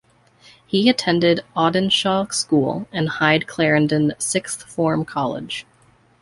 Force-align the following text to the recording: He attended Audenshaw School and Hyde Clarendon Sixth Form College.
He 0.65 0.89
attended 0.89 1.41
Audenshaw 1.55 2.33
School 2.33 2.87
and 2.91 3.07
Hyde 3.07 3.45
Clarendon 3.45 4.13
Sixth 4.17 4.63
Form 4.63 5.05
College. 5.05 5.67